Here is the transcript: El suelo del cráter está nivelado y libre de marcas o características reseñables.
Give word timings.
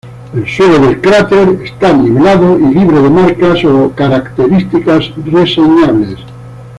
El 0.33 0.47
suelo 0.49 0.79
del 0.79 0.99
cráter 0.99 1.47
está 1.63 1.93
nivelado 1.93 2.57
y 2.57 2.73
libre 2.73 3.03
de 3.03 3.09
marcas 3.11 3.63
o 3.65 3.91
características 3.95 5.11
reseñables. 5.27 6.17